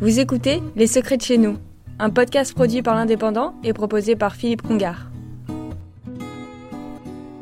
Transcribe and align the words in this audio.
Vous 0.00 0.20
écoutez 0.20 0.62
Les 0.76 0.86
Secrets 0.86 1.16
de 1.16 1.22
chez 1.22 1.38
nous, 1.38 1.58
un 1.98 2.10
podcast 2.10 2.54
produit 2.54 2.82
par 2.82 2.94
l'Indépendant 2.94 3.54
et 3.64 3.72
proposé 3.72 4.14
par 4.14 4.36
Philippe 4.36 4.62
Congar. 4.62 5.10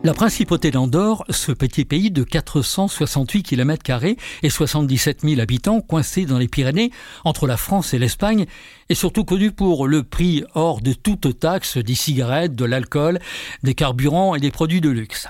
La 0.03 0.15
principauté 0.15 0.71
d'Andorre, 0.71 1.23
ce 1.29 1.53
petit 1.53 1.85
pays 1.85 2.11
de 2.11 2.23
468 2.23 3.43
km 3.43 3.83
et 4.43 4.49
77 4.49 5.21
000 5.21 5.39
habitants 5.39 5.83
coincé 5.83 6.25
dans 6.25 6.39
les 6.39 6.49
Pyrénées 6.49 6.93
entre 7.25 7.47
la 7.47 7.59
France 7.59 7.93
et 7.93 7.99
l'Espagne, 7.99 8.47
est 8.89 8.95
surtout 8.95 9.25
connu 9.25 9.53
pour 9.53 9.87
le 9.87 10.03
prix 10.03 10.43
hors 10.55 10.81
de 10.81 10.95
toute 10.95 11.39
taxe 11.39 11.77
des 11.77 11.95
cigarettes, 11.95 12.55
de 12.55 12.65
l'alcool, 12.65 13.19
des 13.65 13.75
carburants 13.75 14.35
et 14.35 14.41
des 14.41 14.51
produits 14.51 14.81
de 14.81 14.89
luxe. 14.89 15.29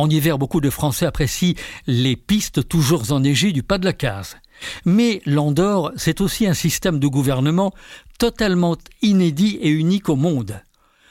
En 0.00 0.08
hiver, 0.08 0.38
beaucoup 0.38 0.62
de 0.62 0.70
Français 0.70 1.04
apprécient 1.04 1.56
les 1.86 2.16
pistes 2.16 2.66
toujours 2.66 3.12
enneigées 3.12 3.52
du 3.52 3.62
pas 3.62 3.76
de 3.76 3.84
la 3.84 3.92
case. 3.92 4.38
Mais 4.86 5.20
l'Andorre, 5.26 5.92
c'est 5.94 6.22
aussi 6.22 6.46
un 6.46 6.54
système 6.54 6.98
de 6.98 7.06
gouvernement 7.06 7.74
totalement 8.18 8.78
inédit 9.02 9.58
et 9.60 9.68
unique 9.68 10.08
au 10.08 10.16
monde. 10.16 10.62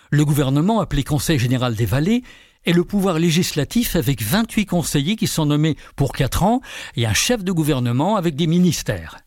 Le 0.09 0.25
gouvernement, 0.25 0.79
appelé 0.79 1.03
Conseil 1.03 1.37
général 1.37 1.75
des 1.75 1.85
vallées, 1.85 2.23
et 2.65 2.73
le 2.73 2.83
pouvoir 2.83 3.19
législatif 3.19 3.95
avec 3.95 4.23
28 4.23 4.65
conseillers 4.65 5.17
qui 5.17 5.27
sont 5.27 5.45
nommés 5.45 5.77
pour 5.95 6.11
4 6.11 6.41
ans 6.41 6.61
et 6.95 7.05
un 7.05 7.13
chef 7.13 7.43
de 7.43 7.51
gouvernement 7.51 8.15
avec 8.15 8.35
des 8.35 8.47
ministères. 8.47 9.19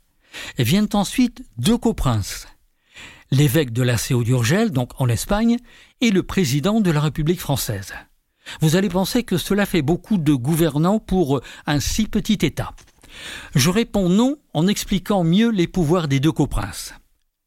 Et 0.59 0.65
viennent 0.65 0.89
ensuite 0.93 1.45
deux 1.57 1.79
coprinces. 1.79 2.49
L'évêque 3.31 3.73
de 3.73 3.83
la 3.83 3.97
Céo 3.97 4.25
d'Urgel, 4.25 4.73
donc 4.73 4.91
en 5.01 5.07
Espagne, 5.07 5.59
et 6.01 6.11
le 6.11 6.25
président 6.25 6.81
de 6.81 6.91
la 6.91 7.01
République 7.01 7.41
française. 7.41 7.95
Vous 8.61 8.77
allez 8.77 8.89
penser 8.89 9.23
que 9.23 9.37
cela 9.37 9.67
fait 9.67 9.83
beaucoup 9.83 10.19
de 10.19 10.35
gouvernants 10.35 10.99
pour 10.99 11.41
un 11.67 11.81
si 11.81 12.07
petit 12.07 12.39
État. 12.43 12.73
Je 13.55 13.71
réponds 13.71 14.09
non 14.09 14.37
en 14.55 14.67
expliquant 14.67 15.25
mieux 15.25 15.51
les 15.51 15.67
pouvoirs 15.67 16.09
des 16.09 16.21
deux 16.21 16.33
coprinces. 16.33 16.95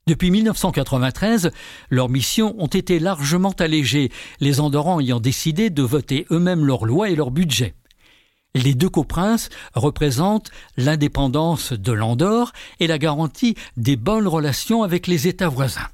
Depuis 0.07 0.29
1993, 0.29 1.51
leurs 1.89 2.09
missions 2.09 2.55
ont 2.59 2.67
été 2.67 2.99
largement 2.99 3.53
allégées, 3.53 4.11
les 4.39 4.59
Andorrans 4.59 4.99
ayant 4.99 5.19
décidé 5.19 5.71
de 5.71 5.81
voter 5.81 6.27
eux-mêmes 6.29 6.63
leurs 6.63 6.85
lois 6.85 7.09
et 7.09 7.15
leur 7.15 7.31
budget. 7.31 7.73
Les 8.53 8.75
deux 8.75 8.89
coprinces 8.89 9.49
représentent 9.73 10.51
l'indépendance 10.77 11.73
de 11.73 11.91
l'Andorre 11.91 12.53
et 12.79 12.87
la 12.87 12.99
garantie 12.99 13.55
des 13.77 13.95
bonnes 13.95 14.27
relations 14.27 14.83
avec 14.83 15.07
les 15.07 15.27
États 15.27 15.49
voisins. 15.49 15.89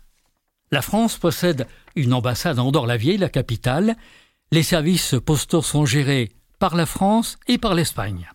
La 0.72 0.81
France 0.81 1.17
possède 1.17 1.67
une 1.95 2.14
ambassade 2.14 2.59
à 2.59 2.64
Andorre-la-Vieille, 2.64 3.17
la 3.17 3.30
capitale. 3.30 3.95
Les 4.54 4.64
services 4.64 5.16
postaux 5.26 5.62
sont 5.62 5.86
gérés 5.86 6.30
par 6.60 6.76
la 6.76 6.86
France 6.86 7.38
et 7.48 7.58
par 7.58 7.74
l'Espagne. 7.74 8.30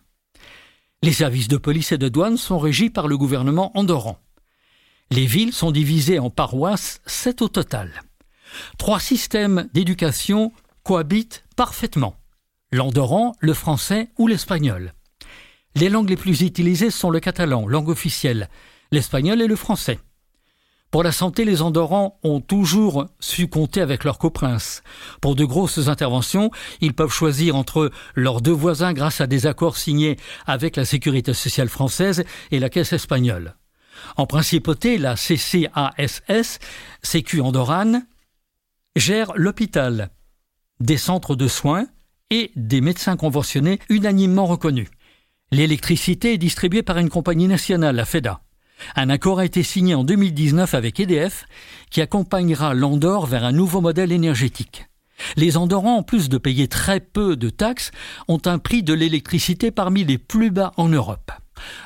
Les 1.03 1.13
services 1.13 1.47
de 1.47 1.57
police 1.57 1.91
et 1.91 1.99
de 1.99 2.09
douane 2.09 2.37
sont 2.37 2.57
régis 2.57 2.89
par 2.89 3.07
le 3.07 3.19
gouvernement 3.19 3.71
andorran. 3.77 4.17
Les 5.11 5.27
villes 5.27 5.53
sont 5.53 5.69
divisées 5.69 6.17
en 6.17 6.31
paroisses, 6.31 7.01
sept 7.05 7.43
au 7.43 7.49
total. 7.49 8.01
Trois 8.79 8.99
systèmes 8.99 9.69
d'éducation 9.75 10.51
cohabitent 10.81 11.45
parfaitement. 11.55 12.15
L'andorran, 12.71 13.35
le 13.39 13.53
français 13.53 14.09
ou 14.17 14.25
l'espagnol. 14.27 14.93
Les 15.75 15.89
langues 15.89 16.09
les 16.09 16.17
plus 16.17 16.41
utilisées 16.41 16.89
sont 16.89 17.11
le 17.11 17.19
catalan, 17.19 17.67
langue 17.67 17.89
officielle, 17.89 18.49
l'espagnol 18.91 19.39
et 19.39 19.47
le 19.47 19.55
français. 19.55 19.99
Pour 20.89 21.03
la 21.03 21.11
santé, 21.11 21.43
les 21.43 21.61
Andorrans 21.61 22.17
ont 22.23 22.39
toujours 22.39 23.07
su 23.19 23.47
compter 23.47 23.81
avec 23.81 24.05
leurs 24.05 24.17
coprinces. 24.17 24.83
Pour 25.19 25.35
de 25.35 25.43
grosses 25.43 25.89
interventions, 25.89 26.49
ils 26.79 26.93
peuvent 26.93 27.11
choisir 27.11 27.57
entre 27.57 27.91
leurs 28.15 28.41
deux 28.41 28.53
voisins 28.53 28.93
grâce 28.93 29.19
à 29.19 29.27
des 29.27 29.47
accords 29.47 29.75
signés 29.75 30.17
avec 30.45 30.77
la 30.77 30.85
Sécurité 30.85 31.33
sociale 31.33 31.67
française 31.67 32.23
et 32.51 32.59
la 32.59 32.69
Caisse 32.69 32.93
espagnole. 32.93 33.55
En 34.15 34.27
principauté, 34.27 34.97
la 34.97 35.15
CCASS, 35.15 36.59
Sécu 37.03 37.41
Andorane, 37.41 38.07
gère 38.95 39.33
l'hôpital, 39.35 40.09
des 40.79 40.97
centres 40.97 41.35
de 41.35 41.47
soins 41.47 41.87
et 42.29 42.51
des 42.55 42.79
médecins 42.79 43.17
conventionnés 43.17 43.79
unanimement 43.89 44.45
reconnus. 44.45 44.89
L'électricité 45.51 46.33
est 46.33 46.37
distribuée 46.37 46.83
par 46.83 46.97
une 46.97 47.09
compagnie 47.09 47.47
nationale, 47.47 47.95
la 47.95 48.05
FEDA. 48.05 48.41
Un 48.95 49.09
accord 49.09 49.39
a 49.39 49.45
été 49.45 49.63
signé 49.63 49.95
en 49.95 50.03
2019 50.03 50.73
avec 50.73 50.99
EDF 50.99 51.45
qui 51.89 52.01
accompagnera 52.01 52.73
l'Andorre 52.73 53.25
vers 53.25 53.43
un 53.43 53.51
nouveau 53.51 53.81
modèle 53.81 54.11
énergétique. 54.11 54.85
Les 55.35 55.57
Andorrans, 55.57 55.97
en 55.97 56.03
plus 56.03 56.29
de 56.29 56.37
payer 56.37 56.67
très 56.67 56.99
peu 56.99 57.35
de 57.35 57.49
taxes, 57.49 57.91
ont 58.27 58.41
un 58.45 58.59
prix 58.59 58.83
de 58.83 58.93
l'électricité 58.93 59.71
parmi 59.71 60.03
les 60.03 60.17
plus 60.17 60.51
bas 60.51 60.73
en 60.77 60.89
Europe. 60.89 61.31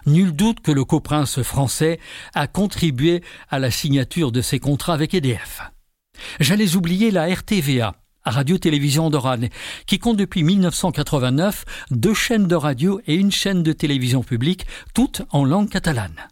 Nul 0.06 0.34
doute 0.34 0.60
que 0.60 0.72
le 0.72 0.84
coprince 0.84 1.42
français 1.42 2.00
a 2.34 2.48
contribué 2.48 3.24
à 3.50 3.60
la 3.60 3.72
signature 3.72 4.32
de 4.32 4.42
ces 4.42 4.60
contrats 4.60 4.94
avec 4.94 5.14
EDF. 5.14 5.62
J'allais 6.40 6.76
oublier 6.76 7.10
la 7.10 7.34
RTVA, 7.34 7.96
Radio-Télévision 8.26 9.06
Andorrane, 9.06 9.50
qui 9.88 9.98
compte 9.98 10.18
depuis 10.18 10.44
1989 10.44 11.66
deux 11.90 12.14
chaînes 12.14 12.48
de 12.48 12.56
radio 12.56 13.02
et 13.08 13.16
une 13.16 13.32
chaîne 13.32 13.64
de 13.64 13.74
télévision 13.74 14.24
publique, 14.24 14.66
toutes 14.94 15.24
en 15.32 15.46
langue 15.46 15.70
catalane. 15.70 16.28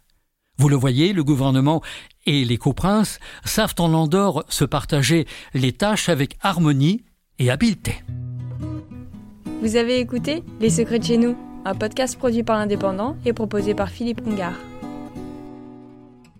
Vous 0.60 0.68
le 0.68 0.76
voyez, 0.76 1.14
le 1.14 1.24
gouvernement 1.24 1.80
et 2.26 2.44
les 2.44 2.58
coprinces 2.58 3.18
savent 3.46 3.74
en 3.78 3.94
Andorre 3.94 4.44
se 4.50 4.66
partager 4.66 5.26
les 5.54 5.72
tâches 5.72 6.10
avec 6.10 6.36
harmonie 6.42 7.02
et 7.38 7.50
habileté. 7.50 8.04
Vous 9.62 9.76
avez 9.76 10.00
écouté 10.00 10.44
Les 10.60 10.68
Secrets 10.68 10.98
de 10.98 11.04
chez 11.04 11.16
nous 11.16 11.34
un 11.64 11.74
podcast 11.74 12.18
produit 12.18 12.42
par 12.42 12.58
l'Indépendant 12.58 13.16
et 13.24 13.32
proposé 13.32 13.74
par 13.74 13.88
Philippe 13.88 14.22
Congar. 14.22 14.52